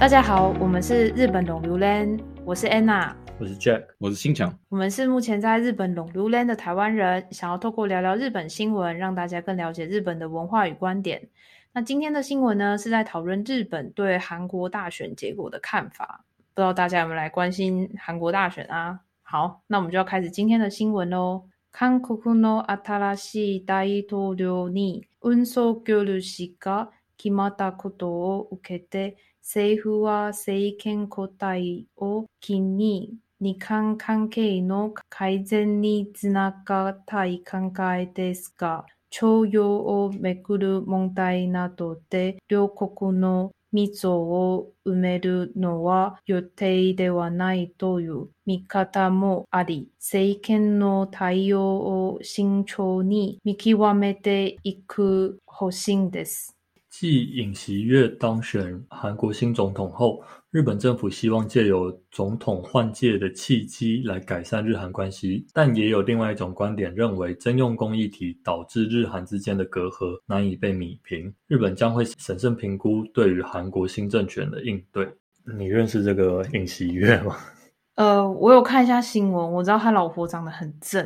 [0.00, 4.56] 大家好，我们是日本龙榴莲，我是 Anna，我是 Jack，我是新强。
[4.68, 11.28] 我们是目前在日本龙榴莲的台湾人，想要透过聊聊日本新闻，让大家更了解日本的文化与观点。
[11.72, 16.24] 那今天的新闻呢，是在讨论日本对韩国大选结果的看法。
[16.54, 19.00] 不知道大家有没有来关心韩国大选啊？
[19.22, 21.42] 好，那我们就要开始今天的新闻喽。
[21.72, 51.77] 韓国の新しい大統領に運送業ル氏が決まったことを受けて、 政府は政権交代を機に日韓関係の改善につながたい考えですが、徴用をめぐる問題などで両国の溝を埋めるのは予定ではないという見方もあり、政権の対応
[52.13, 56.60] を慎重に見極めていく方針です。
[56.91, 71.33] 继尹锡悦当选韩国新总统后，日本政府希望借由总统换届的契机来改善日韩关系，但也有另外一种观点认为，征用工议题导致日韩之间的隔阂难以被弭平。
[71.47, 75.09] 日本将会审慎评估对于韩国新政权的应对。
[75.57, 77.37] 你认识这个尹锡悦吗？
[77.95, 81.01] 呃，我有看一下新闻，我知道他老婆长得很正，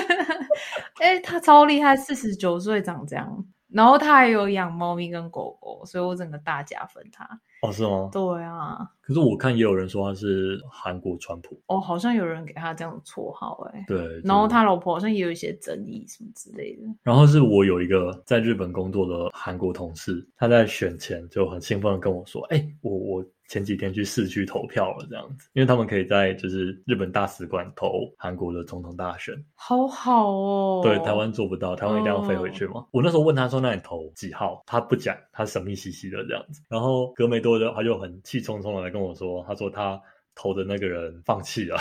[1.00, 7.28] 哎、他超厉害，四十九岁长这样，然后他还有养猫咪跟狗狗，所以我整个大加分他。
[7.62, 8.10] 哦，是吗？
[8.12, 14.20] 对啊，可是我看也有人说他是韩国川普，哦，好像有人给他这样的绰号、哎，对。
[14.24, 16.82] 然后他老婆好像也有一些争议什么之类的。
[17.04, 29.34] 然后是我有一个在日本工作的韩国同事，他在选前就很兴奋的跟我说：“哎、我我前几天去市区投票了，这样子，因为他们可以在就是日本大使馆投韩国的总统大选。
[29.54, 32.86] 好好哦，对，台湾做不到，台湾一定要飞回去嘛。
[32.90, 36.62] 我那时候问他说：“那你投几号？”他不讲，他神秘兮兮的这样子。
[36.66, 40.00] 然后隔没多久，他就很气冲冲的来跟我说：“他说他
[40.34, 41.78] 投的那个人放弃了。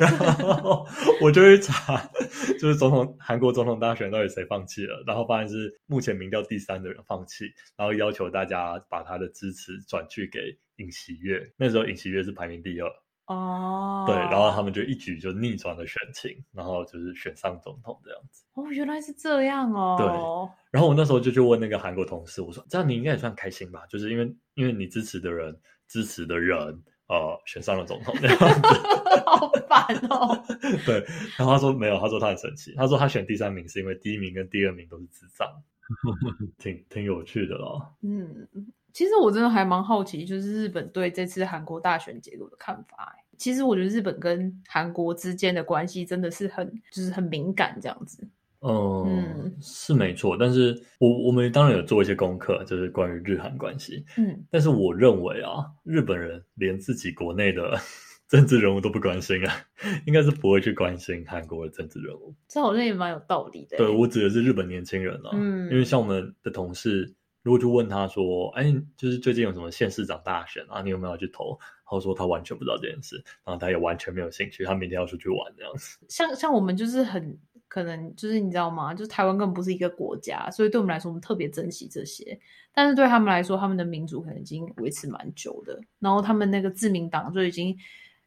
[0.00, 0.86] 然后
[1.20, 2.10] 我就去查，
[2.58, 7.44] 就是总统韩国总统大选到底谁放弃了，然后发现是目前民调第三的人放弃，
[7.76, 11.52] 然后要求大家把他的支持转去给尹锡悦。
[11.56, 12.88] 那时候尹锡悦是排名第二，
[13.26, 18.44] 哦，对，然后他们就一举就逆转了选情，然后就是选上总统这样子。
[18.54, 20.06] 哦，原来是这样哦，对
[20.70, 25.54] 然后我那时候就去问那个韩国同事，我说这样你应该也算开心吧，就是因为因为你支持的人
[25.88, 26.56] 支持的人
[27.08, 28.44] 呃选上了总统这样子。
[29.26, 30.44] 好烦哦。
[30.86, 31.04] 对，
[31.36, 35.48] 然后他说没有，他说他很神奇，他说他选第三名是因为第一名跟第二名都是智障，
[36.58, 37.94] 挺挺有趣的咯。
[38.02, 38.48] 嗯，
[38.92, 43.24] 其实我真的还蛮好奇，就是日本对这次韩国大选结果的看法欸。
[43.36, 48.26] 其实我觉得日本跟韩国之间的关系真的是很，就是很敏感这样子。
[48.60, 54.04] 嗯，嗯是没错，但是我我们当然有做一些功课，就是关于日韩关系。
[54.16, 57.78] 嗯，但是我认为啊，日本人连自己国内的
[58.28, 59.54] 政治人物都不关心啊，
[60.06, 62.34] 应该是不会去关心韩国的政治人物。
[62.48, 63.78] 这好像也蛮有道理的欸。
[63.78, 71.58] 对我指的是日本年轻人啊，嗯因为像我们的同事，如果就问他说，哎，就是最近有什么县市长大选啊，你有没有要去投？
[71.90, 75.98] 他说他完全不知道这件事，然后他也完全没有兴趣，他明天要出去玩这样子。
[76.10, 77.34] 像像我们就是很
[77.68, 78.92] 可能就是你知道吗？
[78.92, 82.38] 就是台湾根本不是一个国家，所以对我们来说，我们特别珍惜这些。
[82.72, 87.76] 但是对他们来说，他们的民主可能已经维持蛮久的，然后他们那个自民党就已经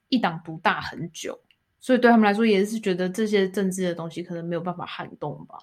[0.10, 1.40] 一党独大很久，
[1.80, 5.58] 所以对他们来说也是觉得这些政治的东西可能没有办法撼动吧。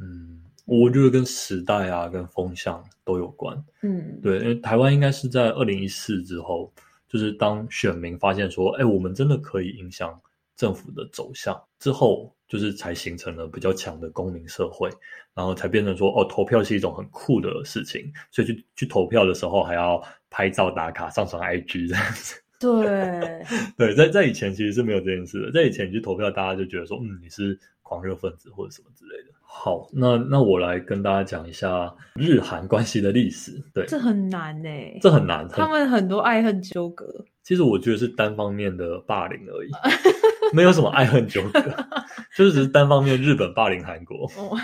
[0.00, 3.56] 嗯，我觉得跟时代啊，跟风向都有关。
[3.82, 6.72] 嗯，对，因为台湾应该是在二零一四之后，
[7.06, 10.20] 就是当选民发现说，哎，我们真的可以影响
[10.56, 14.90] 政府的走向之后，就是才形成了比较强的公民社会，
[15.34, 19.98] 然后才变成说，哦，投票是一种很酷的事情，所以去去投票的时候还要
[20.28, 22.38] 拍照打卡上传 IG 这样子。
[22.60, 23.42] 对，
[23.78, 29.32] 对，在在以前其实是没有这件事的，在以前你去投票，大家就觉得说，嗯，你是狂热分子或者什么之类的。
[29.42, 33.52] 好，那那我来跟大家讲一下日韩关系的历史。
[33.72, 34.68] 对，这很难呢、
[35.00, 37.06] 这很难，他们很多爱恨纠葛。
[37.42, 39.70] 其实我觉得是单方面的霸凌而已，
[40.52, 41.60] 没有什么爱恨纠葛，
[42.36, 44.26] 就是只是单方面日本霸凌韩国。
[44.36, 44.56] 哦，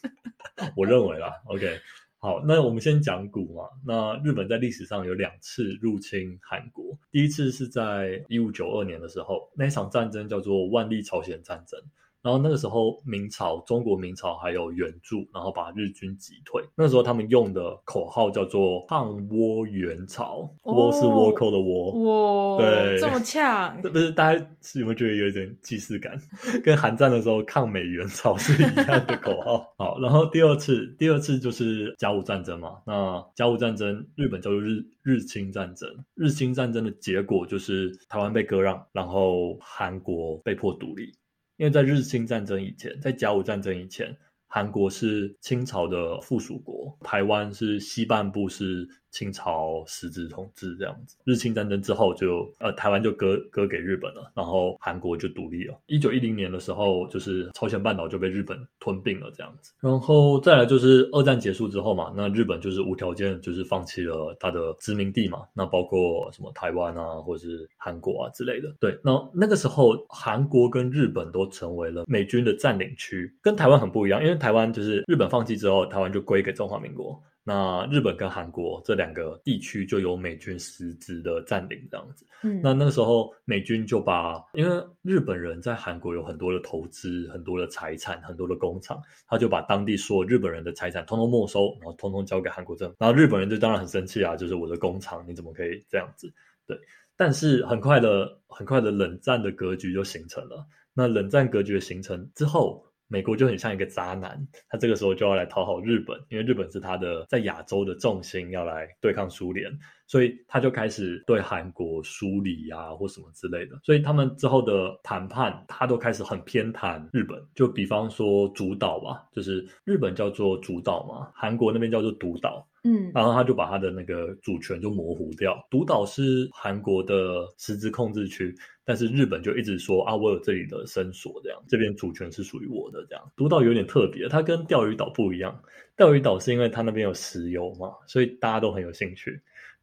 [0.76, 1.78] 我认为啦，OK，
[2.18, 3.68] 好，那我们先讲古嘛。
[3.86, 11.80] 那日本在历史上有两次入侵韩国，第一次是在一五九二年的时候，那一场战争叫做万历朝鲜战争。
[12.22, 16.62] 然后那个时候明朝中国明朝还有援助，然后把日军击退。
[16.76, 21.92] 那时候他们用的口号叫做“抗倭援朝”，倭是倭寇的倭。
[22.02, 26.20] 哇，对这么呛， 这不是大家是有没有觉得有一点既视感？
[26.62, 29.64] 跟韩战的时候抗美援朝是一样的口号。
[29.78, 32.78] 好，然后第二次，第二次就是甲午战争嘛。
[32.84, 35.88] 那甲午战争，日本叫做日日清战争。
[36.14, 41.12] 日清战争的结果就是台湾被割让，然后韩国被迫独立。
[41.58, 44.16] 因为在日清战争以前，在甲午战争以前，
[44.46, 51.16] 韩国是清朝的附属国，台湾是西半部是清朝实质统治这样子。
[51.24, 55.78] 日清战争之后就呃台湾就割割给日本了，然后韩国就独立了。
[55.86, 59.72] 一九一零年的时候，就是朝鲜半岛就被日本吞并了这样子。
[59.80, 68.72] 然后再来就是二战结束之后嘛，那日本就是无条件就是放弃了它的殖民地嘛，那包括什么台湾啊，或者是韩国啊之类的。
[68.80, 77.20] 对，那那个时候韩国跟日本都成为了美军的占领区，跟台湾很不一样，因为台湾就是日本放弃之后，台湾就归给中华民国。
[77.48, 82.26] 那日本跟韩国这两个地区就有美军实质的占领这样子。
[82.42, 92.96] 嗯，那那个时候美军就把，因为日本人在韩国有很多的投资、很多的财产、很多的工厂，他就把当地所有日本人的财产通通没收，然后通通交给韩国政府。
[92.98, 96.30] 然后日本人就当然很生气啊，就是我的工厂你怎么可以这样子？
[96.66, 96.78] 对，
[97.16, 100.66] 但是很快的、很快的冷战的格局就形成了。
[100.92, 102.84] 那冷战格局的形成之后。
[103.08, 109.70] 美国就很像一个渣男，他这个时候就要来讨好日本，因为日本是他的在亚洲的重心，要来对抗苏联，
[110.06, 113.78] 所以他就开始对韩国疏离啊，或什么之类的。
[113.82, 117.42] 所以他们之后的谈判，他都开始很偏袒日本。
[117.54, 122.66] 就比方说主导吧，就是日本叫做主导嘛，韩国那边叫做独岛。
[122.88, 128.54] 嗯，然后他就把他的那个主权就模糊掉，独岛是韩国的实质控制区，
[128.84, 135.60] 但是日本就一直说啊，我有这里的伸索，这样这边主权是属于我的，这样独岛有点特别，它跟钓鱼岛不一样，
[135.96, 139.40] 钓鱼岛是因为它那边有石油嘛，所以大家都很有兴趣，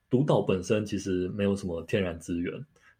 [0.09, 2.53] 独岛本身其实没有什么天然资源。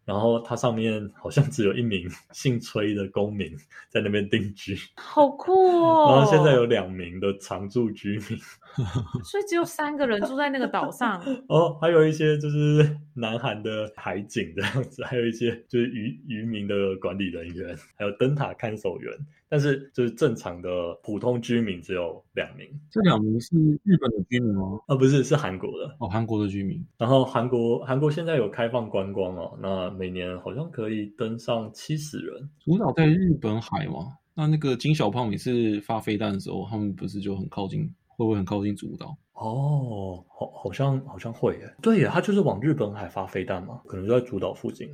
[0.04, 3.50] 然后它上面好像只有一名 姓崔的公民
[3.90, 6.14] 在那边定居，好酷哦！
[6.14, 8.38] 然后现在有两名的常住居民，
[9.24, 11.20] 所以只有三个人住在那个岛上。
[11.48, 19.12] 哦，还有一些就是南韩的海警这样子，还有一些就是渔渔民的管理人员，还有灯塔看守员。
[19.48, 20.68] 但是就是正常的
[21.04, 24.80] 普通居民只有两名，这两名是日本的居民吗？
[24.88, 26.84] 啊，不是，是韩国的哦，韩国的居民。
[26.98, 32.50] 然后韩国韩国现在有开放观光哦，那每年好像可以登上七十人。
[32.58, 34.16] 主岛在日本海吗？
[34.34, 37.88] 那那个金小胖每次发飞弹的时候，他们不是就很靠近？
[38.16, 39.16] 会不会很靠近主岛？
[39.34, 41.76] 哦，好，好像好像会耶。
[41.82, 44.88] 对耶，他就是往日本海发飞弹嘛，可能就在主岛附近。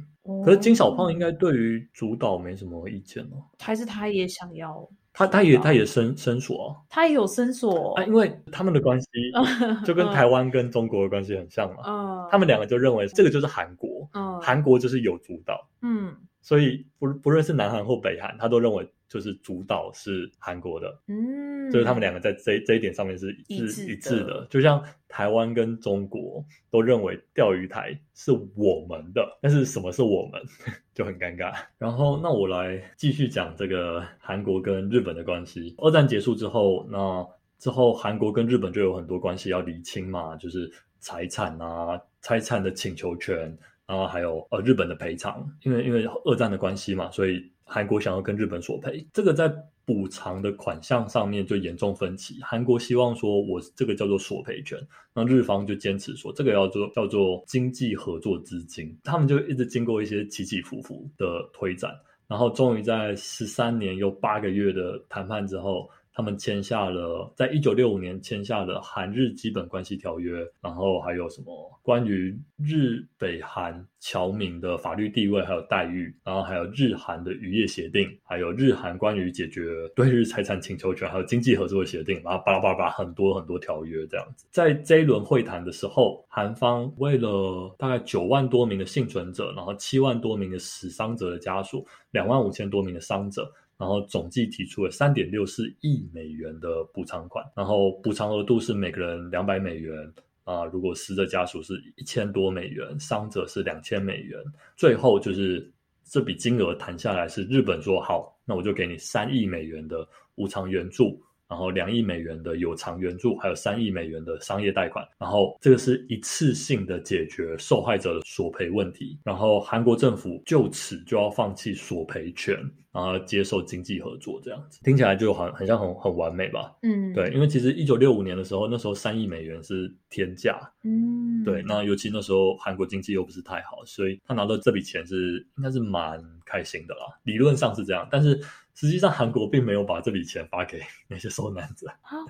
[0.45, 4.89] 可是金小胖应该对于主岛没什么意见哦，还是他也想要？
[5.15, 9.07] 他他也他也伸伸索啊，他也有伸索啊，因为他们的关系
[9.85, 11.83] 就跟台湾跟中国的关系很像嘛。
[11.87, 21.01] 嗯，他们两个就认为这个就是韩国，嗯韩国就是有主岛，嗯所以不不论是南韩或北韩，他都认为就是主岛是韩国的。
[21.07, 30.43] 嗯，就是他们两个在这这一点上面是一致是的一致的，就像台湾跟中国都认为钓鱼台是我们的，但是什么是我们
[30.93, 31.55] 就很尴尬。
[31.79, 35.75] 然后，那我来继续讲这个韩国跟日本的关系。
[35.79, 37.27] 二战结束之后，那
[37.59, 40.69] 之后韩国跟日本就有很多关系要厘清嘛，就是
[40.99, 43.57] 财产啊、财产的请求权，
[43.93, 49.53] 然后还有呃日本的赔偿，因为因为二战的关系嘛，所以韩国想要跟日本索赔，这个在
[49.85, 52.39] 补偿的款项上面就严重分歧。
[52.41, 54.79] 韩国希望说我这个叫做索赔权，
[55.15, 61.95] 那日方就坚持说这个要做叫做经济合作资金，他们就一直经过一些起起伏伏的推展，
[62.27, 65.87] 然后终于在十三年又八个月的谈判之后。
[66.15, 84.47] 他们签下了，在一九六五年签下了韩日基本关系条约，然后还有什么关于日北韩侨民的法律地位还有待遇，然后还有日韩的渔业协定，还有日韩关于解决对日财产请求权还有经济合作的协定，然后巴拉巴拉巴很多很多条约这样子。
[84.51, 93.51] 在这一轮会谈的时候，韩方为了大概九万多名的幸存者，然后七万多名的死伤者的家属，两万五千多名的伤者。
[93.83, 99.99] 然后总计提出了三点六四亿美元的补偿款，然后补偿额度是每个人两百美元
[100.45, 104.41] 啊、如果死者家属是一千多美元，伤者是两千美元，
[104.77, 105.69] 最后就是
[106.05, 111.21] 这笔金额谈下来是日本说好，那我就给你三亿美元的无偿援助，
[111.53, 122.57] 然然后两亿美元的有偿援助，还有三亿美元的商业贷款，然后这个是一次性的解决受害者的索赔问题，然后韩国政府就此就要放弃索赔权，
[122.91, 126.75] 然后接受经济合作，这样子听起来就很很像很很完美吧？
[126.81, 138.41] 嗯，对，因为其实一九六五年的时候，那时候三亿美元是天价，嗯，对，那尤其那时候韩国经济又不是太好，所以他拿到这笔钱是应该是蛮开心的啦，理论上是这样，但是。
[138.75, 141.87] 实际上，韩国并没有把这笔钱发给那些受难者。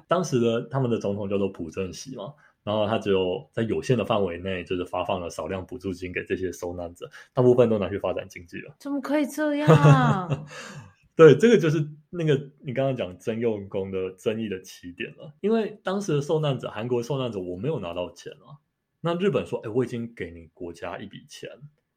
[0.09, 2.35] 当时的他们的总统叫做朴正熙嘛，
[2.65, 8.75] 然后他只有在有限的范围内，就是发放了少量补助金给这些受难者，大部分都拿去发展经济了。
[8.81, 10.47] 怎么可以这样？
[11.15, 15.33] 对，这个就是那个你刚刚讲征用工的争议的起点了。
[15.41, 18.59] 因为当时的受难者，韩国受难者我没有拿到钱啊，
[19.01, 21.49] 那日本说：“哎，我已经给你国家一笔钱，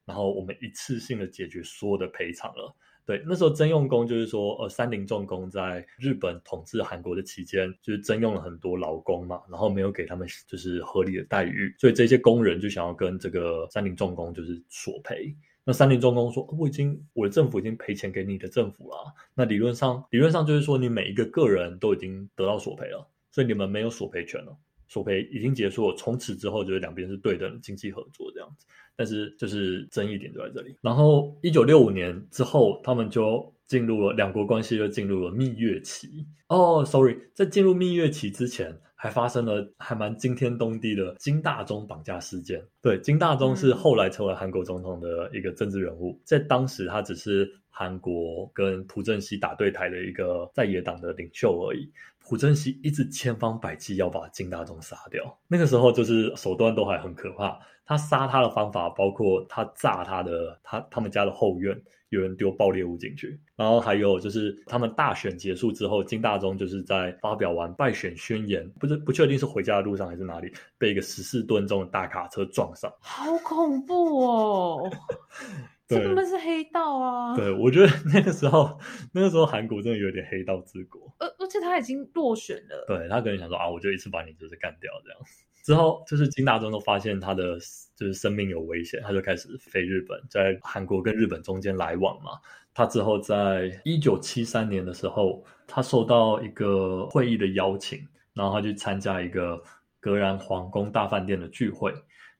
[0.05, 2.75] 然后我们一次性的解决所有的赔偿了。”
[3.05, 15.35] 对，那时候征用工就是说，呃，三菱重工在日本统治韩国的期间，就是征用了很多劳工嘛，然后没有给他们就是合理的待遇，所以这些工人就想要跟这个三菱重工就是索赔。
[15.63, 24.57] 那三菱重工说，我已经我的政府已经赔钱给你的政府了，那理论上理论上就是说，你每一个个人都已经得到索赔了，所以你们没有索赔权了，
[24.87, 28.65] 索赔已经结束了，从此之后就是两边是对等经济合作这样子。
[28.97, 30.73] 但是就是争议点就在这里。
[30.81, 36.25] 然后一九六五年之后，他们就进入了两国关系就进入了蜜月期。
[36.47, 42.63] 哦，sorry，在进入蜜月期之前，还发生了还蛮惊天动地的金大中绑架事件。
[42.81, 51.91] 对，金大中是后来成为韩国总统的一个政治人物，在当时他只是韩国跟朴正熙打对台的一个在野党的领袖而已。
[52.27, 57.59] 朴正熙一直千方百计要把金大中杀掉，那个时候就是手段都还很可怕。
[57.87, 61.79] 他杀他的方法包括他炸他的他他们家的后院，
[62.09, 74.91] 有人丢爆裂物进去，然后还有就是他们大选结束之后，金大中就是在发表完败选宣言，不是不确定是回家的路上还是哪里，被一个十四吨重的大卡车撞上，好恐怖哦！
[75.87, 77.35] 这他妈是黑道啊！
[77.35, 78.75] 对，我觉得那个时候
[79.13, 85.19] 那个时候韩国真的有点黑道之国，而而且他已经落选了，对他可能想说啊，我就一次把你就是干掉这样。
[85.63, 87.57] 之后就是金大中都发现他的
[87.95, 92.31] 就是生命有危险，他就开始飞日本，在韩国跟日本中间来往嘛。
[92.73, 97.99] 他之后在一九七三年的时候，他受到一个会议的邀请，
[98.33, 99.61] 然后他去参加一个
[99.99, 101.93] 格兰皇宫大饭店的聚会，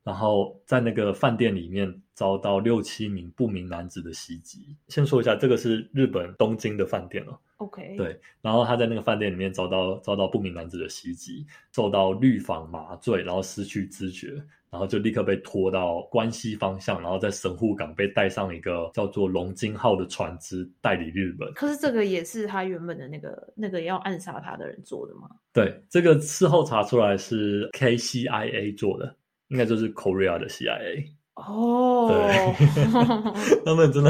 [0.03, 4.75] 然后在那个饭店里面遭到六七名不明男子的袭击。
[4.87, 7.39] 先说一下，这个是日本东京的饭店了。
[7.57, 14.33] OK，对，然后他在那个饭店里面遭到遭到不明男子的袭击，受到氯仿麻醉，然后失去知觉，
[14.69, 21.49] 然后就立刻被拖到关西方向，然后在神户港被带上一个叫做龙津号的船只，带离日本。
[21.53, 25.29] 可是这个也是他原本的那个那个要暗杀他的人做的吗？
[25.53, 29.15] 对，这个事后查出来是 KCIA 做的，
[29.47, 31.05] 应该就是 Korea 的 CIA。
[31.35, 32.55] 哦，对，
[33.65, 34.09] 他们真的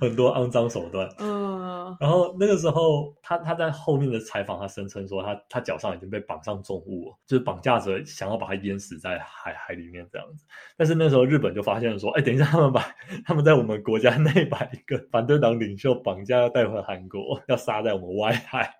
[0.00, 1.08] 很多肮脏手段。
[1.18, 1.41] 嗯，
[2.00, 10.44] 然后那个时候，他他在后面的采访，他声称说，他他脚上已经被绑上重物，就是绑架者想要把他淹死在海海里面这样子。
[10.76, 12.84] 但是那时候日本就发现说，哎，等一下，他们把
[13.24, 18.72] 他们在我们国家内 把一个反对党领袖绑架要带回韩国，要杀在我们外海。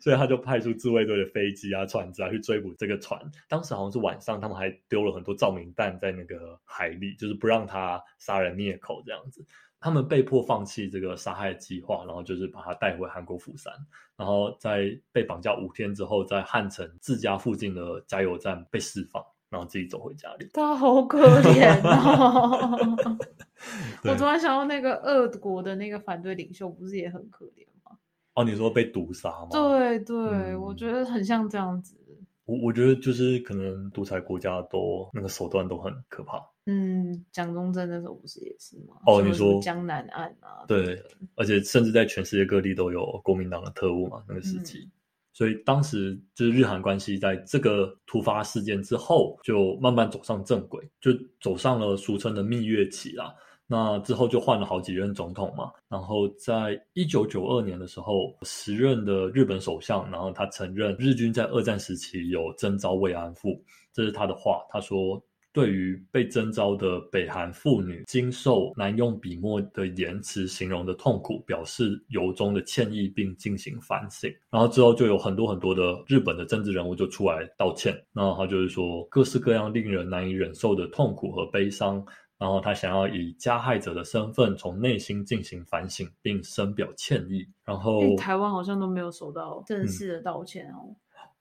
[0.00, 3.20] 所以他就派出自卫队的飞机啊、船只啊去追捕这个船。
[3.48, 9.44] 当时好像是晚上，他们还丢了很多照明弹在那个海里，就是不让他杀人灭口这样子。
[9.80, 13.72] 他们被迫放弃这个杀害计划，然后就是把他带回韩国釜山。
[14.16, 20.48] 然后在被绑架五天之后，在汉城自家附近的加油站被释放，然后自己走回家里。
[20.52, 23.18] 他好可怜哦！
[24.04, 27.96] 我突然想到那个俄国的那个反对领袖，不是也很可怜吗？
[28.34, 29.48] 哦，你说被毒杀吗？
[29.52, 31.96] 对对，我觉得很像这样子。
[32.44, 36.42] 我我觉得就是可能独裁国家都那个手段都很可怕。
[36.70, 38.96] 嗯，蒋中正那时候不是也是吗？
[39.06, 40.66] 哦，你说江南岸啊？
[40.68, 41.02] 对，
[41.34, 44.86] 而且甚至在全世界各地都有国民党的特务嘛，那个时期。
[45.32, 51.10] 所以当时就是日韩关系在这个突发事件之后，就慢慢走上正轨，就
[51.40, 53.34] 走上了俗称的蜜月期啦。
[53.66, 64.66] 那之后就换了好几任总统嘛，然后在一九九二年的时候，时任的日本首相，然后他承认日军在二战时期有征召慰安妇，这是他的话。
[64.70, 65.22] 他说，
[65.58, 74.32] 对于被征召的北韩妇女经受难用笔墨的言辞形容的痛苦，表示由衷的歉意，并进行反省。
[74.50, 82.06] 然后之后就有很多很多的日本的政治人物就出来道歉，那他就是说，各式各样令人难以忍受的痛苦和悲伤。
[82.38, 87.44] 然后他想要以加害者的身份从内心进行反省，并深表歉意。
[87.64, 90.94] 然后诶台湾好像都没有收到正式的道歉哦。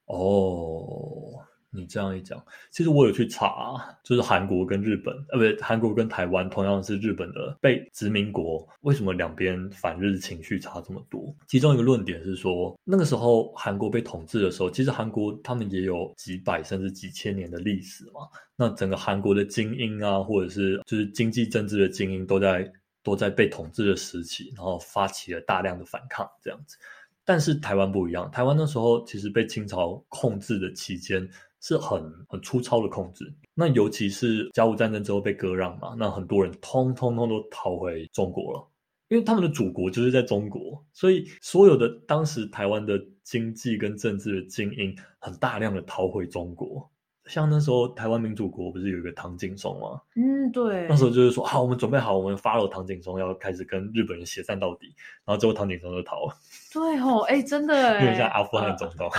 [0.07, 11.36] 哦，你这样一讲，其实我有去查，就是韩国跟日本，呃，不，韩国跟台湾同样是日本的被殖民国，为什么两边反日情绪差这么多？
[11.47, 18.21] 其中一个论点是说，那个时候韩国被统治的时候，其实韩国他们也有几百甚至几千年的历史嘛。
[18.55, 22.71] 那整个韩国的精英啊，或者是就是经济政治的精英，都在
[23.03, 26.75] 都在被统治的时期，然后发起了大量的反抗，这样子。
[27.24, 31.27] 但是台湾不一样，台湾那时候其实被清朝控制的期间
[31.67, 33.25] 是很很粗糙的控制。
[33.53, 38.67] 那尤其是甲午战争之后被割让嘛，那很多人通通通都逃回中国了，
[39.09, 46.89] 因为他们的祖国就是在中国，所以所有的当时台湾的经济跟政治的精英很大量的逃回中国。
[47.27, 50.01] 像那时候台湾民主国不是有一个唐景松吗？
[50.15, 50.88] 嗯，对。
[50.88, 54.88] 那时候就是说，好，我们准备好，我们发了唐景松要开始跟日本人血战到底，
[55.25, 56.36] 然后最后唐景松就逃了。
[56.74, 59.10] 对哦，哎，真的，有点像阿富汗总统。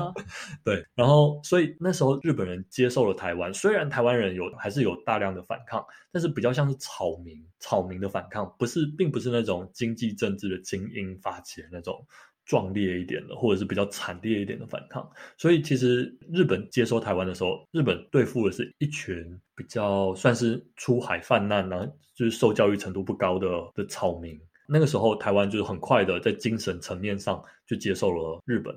[0.64, 12.06] 对，然后所以那时候日本人接受了台湾，虽然台湾人有还是有大量的反抗，但是比较像是草民，草民的反抗，不是，并不是那种经济政治的精英发起的那种。
[12.50, 24.36] 壮烈一点的，或者是比较惨烈一点的反抗，所以其实日本接收台湾的时候，日本对付的是一群比较算是出海泛滥，然后就是受教育程度不高的的草民。
[24.66, 28.74] 那个时候，台湾就是很快的在精神层面上就接受了日本，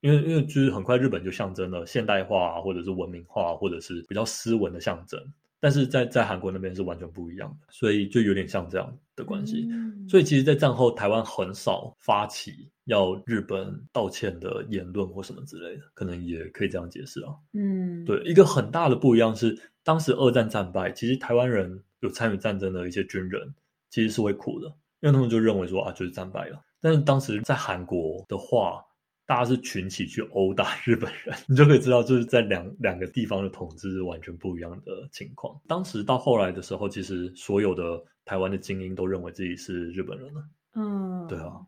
[0.00, 5.20] 因为因为就是很快日本就象征了现代化，或者是文明化，或者是比较斯文的象征。
[5.60, 9.68] 但是在在韩国那边是完全不一样的，所以就有点像这样的关系。
[10.08, 17.34] 所以其实，在战后台湾很少发起要日本道歉的言论或什么之类的，可能也可以这样解释啊。
[17.52, 23.54] 嗯，对，一个很大的不一样是，当时二战战败，其实台湾人有参与战争的一些军人
[23.90, 24.66] 其实是会哭的，
[25.00, 26.60] 因为他们就认为说啊，就是战败了。
[26.80, 28.84] 但是当时在韩国的话。
[29.24, 35.58] 大家是群起去殴打日本人，你就可以知道，就是在两两个地方的统治是完全不一样的情况。
[35.68, 40.44] 当时到后来的时候，其实所有的台湾的精英都认为自己是日本人了。
[40.74, 41.66] 嗯，对啊，嗯，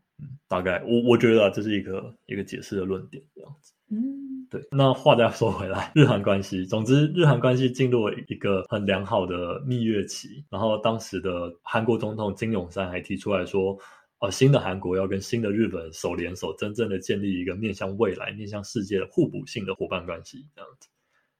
[0.54, 3.72] 大概我我觉得这是一个一个解释的论点这样子。
[3.90, 4.62] 嗯，对。
[4.70, 10.44] 那话再说回来，日韩关系，总之日韩关系进入了一个很良好的蜜月期。
[10.50, 13.76] 然后当时的韩国总统金泳三还提出来说。
[14.20, 20.88] 呃，新的韩国要跟新的日本手联手，真正的建立一个面向未来、面向世界的互补性的伙伴关系，这样子，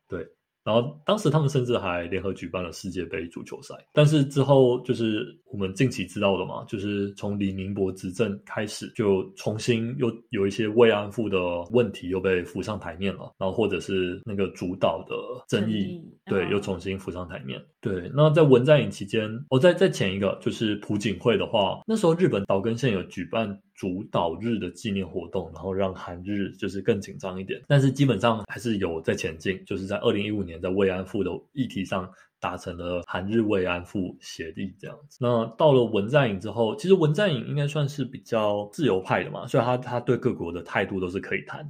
[0.09, 0.26] 对。
[0.64, 11.39] 然后当时他们甚至还联合举办了世界杯足球赛，但是之后就是我们近期知道的嘛，就是从李明博执政开始，就重新又有一些慰安妇的
[11.71, 15.15] 问题又被浮上台面了，然后或者是那个主导的
[15.49, 17.62] 争议，对，又重新浮上台面。
[17.80, 23.60] 对，那在文在寅期间，我在在前一个就是朴槿惠的话，那时候日本岛根县有举办。
[23.75, 32.08] 主导日的纪念活动，然后让韩日就是更紧张一点，但是基本上还是有在前进，就是在二零一五年在慰安妇的议题上
[32.41, 35.19] 达成了韩日慰安妇协议这样子。
[35.21, 41.69] 那到了文在寅之后，其实文在寅应该算是比较自由派的嘛，所以他他对各国的态度都是可以谈。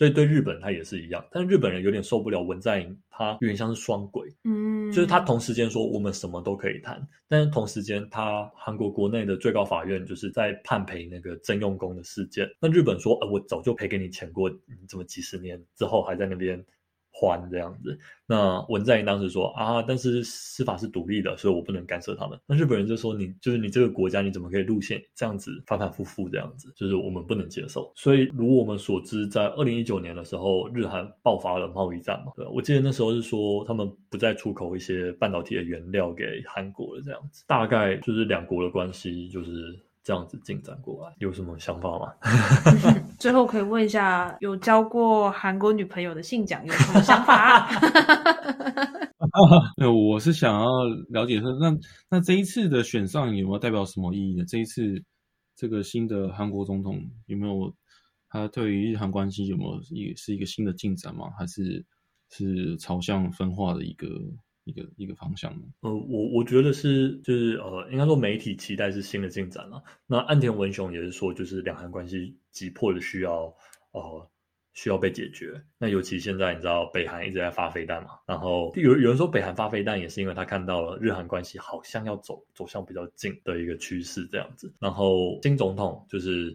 [0.00, 16.64] 所以对日本他也是一样，但是日本人有点受不了文在寅，他有点像是双轨，嗯，就是他同时间说我们什么都可以谈，但是同时间他韩国国内的最高法院就是在判赔那个征用工的事件，那日本说，呃，我早就赔给你钱过，你怎么几十年之后还在那边？
[17.20, 22.38] 还这样子，那文在寅当时说啊，但是司法是独立的，所以我不能干涉他们。
[22.46, 27.92] 那日本人就说，你就是你这个国家，你怎么可以路线这样子反反复复这样子，就是我们不能接受。
[27.94, 39.78] 所以如我们所知，在二零一九年的时候，日韩爆发了贸易战嘛，对我记得那时候是说他们不再出口一些半导体的原料给韩国了，这样子，大概就是两国的关系就是。
[40.10, 42.12] 这样子进展过来，有什么想法吗？
[43.16, 47.70] 最后可以问一下，有交过韩国女朋友的信讲有什么想法？
[49.78, 50.66] 那我是想要
[51.10, 51.72] 了解说，那
[52.10, 54.44] 那这一次的选上有没有代表什么意义呢？
[54.48, 55.00] 这一次
[55.54, 57.72] 这个新的韩国总统有没有
[58.28, 61.26] 他对于日韩关系有没有一是一个新的进展吗？
[61.38, 61.86] 还是
[62.30, 64.08] 是朝向分化的一个？
[64.70, 65.62] 一个一个方向呢？
[65.80, 69.82] 呃，我我觉得是，就是呃，应该说媒体期待是新的进展了。
[70.06, 73.54] 那岸田文雄也是说，就是两韩关系急迫的需要，
[73.92, 74.30] 呃，
[74.72, 75.60] 需要被解决。
[75.78, 84.72] 那尤其现在你知道，北韩一直在发飞弹嘛，然后有有人说北韩发飞弹也是因为他看到了日韩关系好像要走走向比较近的一个趋势这样子。
[84.78, 86.54] 然后金总统就是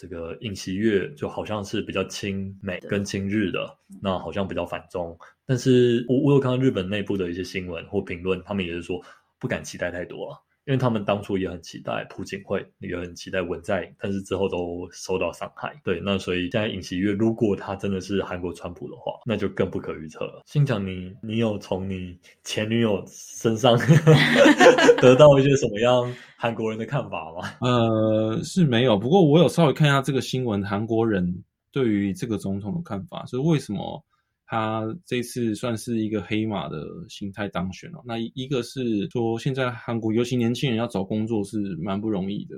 [0.00, 5.14] 这个尹锡悦就好像是比较亲美跟亲日的，那好像比较反中。
[5.44, 8.98] 但是我我有看到日本内部的一些新闻或评论，他们也是说，
[9.38, 10.42] 不敢期待太多了。
[10.66, 15.74] 因为他们当初也很期待朴槿惠，也很期待文在寅，但是之后都受到伤害。
[15.82, 20.42] 对，那所以现在尹锡悦，如果他真的是韩国川普的话，那就更不可预测了。
[20.46, 23.76] 心讲你，你有从你前女友身上
[25.00, 27.48] 得到一些什么样韩国人的看法吗？
[27.60, 31.42] 呃，是没有，不过我有稍微看一下这个新闻，韩国人
[31.72, 34.04] 对于这个总统的看法，就是为什么。
[34.50, 38.02] 他这次算是一个黑马的心态当选了。
[38.04, 42.56] 那一个是说，现在韩国尤其年轻人要找工作是蛮不容易的，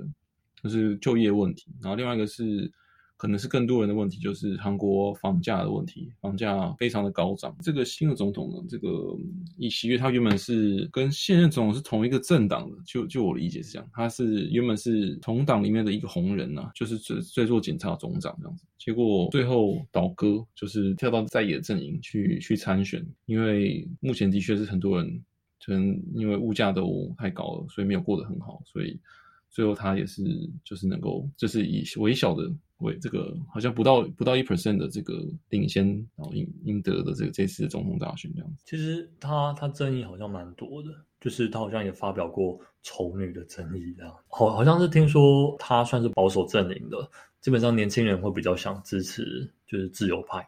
[0.63, 1.71] 就是就业问题。
[1.81, 2.71] 然后另外一个是。
[3.23, 7.55] 可能是更多人的问题，就是韩国房价的问题，房价非常的高涨。
[7.61, 9.17] 这个新的总统呢，这个
[9.59, 25.23] 尹锡悦他原本是跟现任总统是同一个政党的，就就我理解是这样，他是原本是同党里面的一个红人呐，就是在在做检察总长这样子，结果最后倒戈，就是跳到在野阵营去去参选，因为目前的确是很多人
[25.65, 28.99] 可能因为物价都太高了，所以没有过得很好，所以
[29.49, 30.21] 最后他也是
[30.61, 32.51] 就是能够就是以微小的。
[32.83, 38.53] 为这个好像不到不到一 percent 的这个领先，然后赢赢得的这个这次的总统大选这样。
[38.63, 44.15] 其实他他争议好像蛮多的，就是他好像也发表过丑女的争议这样。
[44.27, 47.09] 好好像是听说他算是保守阵营的，
[47.41, 50.47] 基本上年轻人会比较想支持就是自由派，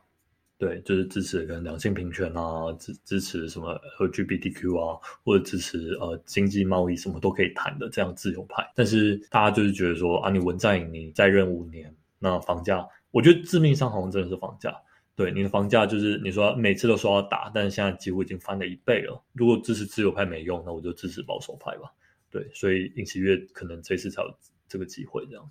[0.57, 8.63] 对，就是支持跟两性平权啊，支支持什么 LGBTQ 啊，或者支持呃经济贸易什么都可以谈的这样自由派。
[8.75, 11.93] 但是大家就是觉得说啊，你文在寅你在任五年。
[12.19, 14.75] 那房价，我觉得致命伤好像真的是房价。
[15.15, 19.23] 对你的房价，就是你说每次都说要打，但是现在几乎已经翻了一倍了。
[19.31, 21.89] 如果支持自由派没用，那我就支持保守派吧。
[22.29, 24.27] 对，所以尹锡悦可能这次才有
[24.67, 25.49] 这个机会这样。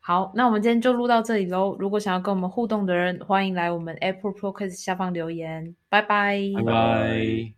[0.00, 1.76] 好，那我们今天就录到这里喽。
[1.78, 5.76] 如果想要跟我们互动的人，欢迎来我们 Apple Podcast 下方留言。
[5.88, 7.52] 拜拜，拜拜。